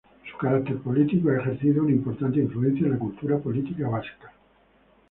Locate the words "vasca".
3.87-4.31